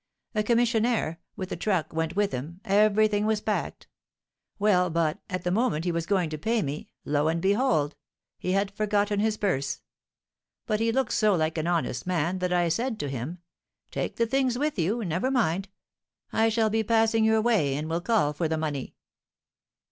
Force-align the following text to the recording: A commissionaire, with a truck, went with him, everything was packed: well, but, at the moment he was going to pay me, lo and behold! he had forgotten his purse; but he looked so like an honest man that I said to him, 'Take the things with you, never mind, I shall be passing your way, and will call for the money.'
A 0.33 0.41
commissionaire, 0.41 1.19
with 1.35 1.51
a 1.51 1.55
truck, 1.55 1.93
went 1.93 2.15
with 2.15 2.31
him, 2.31 2.59
everything 2.65 3.27
was 3.27 3.39
packed: 3.39 3.85
well, 4.57 4.89
but, 4.89 5.19
at 5.29 5.43
the 5.43 5.51
moment 5.51 5.85
he 5.85 5.91
was 5.91 6.07
going 6.07 6.31
to 6.31 6.39
pay 6.39 6.63
me, 6.63 6.89
lo 7.05 7.27
and 7.27 7.39
behold! 7.39 7.95
he 8.39 8.53
had 8.53 8.71
forgotten 8.71 9.19
his 9.19 9.37
purse; 9.37 9.83
but 10.65 10.79
he 10.79 10.91
looked 10.91 11.13
so 11.13 11.35
like 11.35 11.55
an 11.59 11.67
honest 11.67 12.07
man 12.07 12.39
that 12.39 12.51
I 12.51 12.67
said 12.67 12.99
to 13.01 13.09
him, 13.09 13.43
'Take 13.91 14.15
the 14.15 14.25
things 14.25 14.57
with 14.57 14.79
you, 14.79 15.05
never 15.05 15.29
mind, 15.29 15.69
I 16.33 16.49
shall 16.49 16.71
be 16.71 16.83
passing 16.83 17.23
your 17.23 17.39
way, 17.43 17.75
and 17.75 17.87
will 17.87 18.01
call 18.01 18.33
for 18.33 18.47
the 18.47 18.57
money.' 18.57 18.95